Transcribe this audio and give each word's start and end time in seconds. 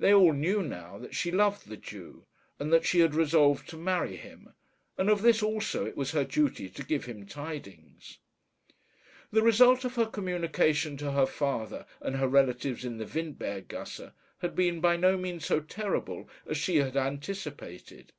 They 0.00 0.12
all 0.12 0.32
knew 0.32 0.60
now 0.60 0.98
that 0.98 1.14
she 1.14 1.30
loved 1.30 1.68
the 1.68 1.76
Jew, 1.76 2.24
and 2.58 2.72
that 2.72 2.84
she 2.84 2.98
had 2.98 3.14
resolved 3.14 3.68
to 3.68 3.76
marry 3.76 4.16
him; 4.16 4.54
and 4.98 5.08
of 5.08 5.22
this 5.22 5.40
also 5.40 5.86
it 5.86 5.96
was 5.96 6.10
her 6.10 6.24
duty 6.24 6.68
to 6.70 6.84
give 6.84 7.04
him 7.04 7.26
tidings. 7.28 8.18
The 9.30 9.40
result 9.40 9.84
of 9.84 9.94
her 9.94 10.06
communication 10.06 10.96
to 10.96 11.12
her 11.12 11.26
father 11.26 11.86
and 12.00 12.16
her 12.16 12.26
relatives 12.26 12.84
in 12.84 12.96
the 12.98 13.06
Windberg 13.06 13.68
gasse 13.68 14.10
had 14.38 14.56
been 14.56 14.80
by 14.80 14.96
no 14.96 15.16
means 15.16 15.46
so 15.46 15.60
terrible 15.60 16.28
as 16.44 16.56
she 16.56 16.78
had 16.78 16.96
anticipated. 16.96 18.12